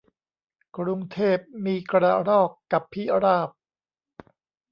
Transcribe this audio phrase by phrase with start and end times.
[0.77, 3.49] กรุงเทพมีกระรอกกับพิราบ